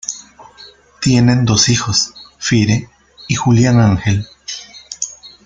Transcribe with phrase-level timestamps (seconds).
[0.99, 2.89] Tienen dos hijos, Fire
[3.27, 4.25] y Julian Angel.